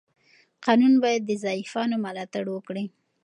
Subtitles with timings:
[0.65, 2.85] قانون باید د ضعیفانو ملاتړ وکړي.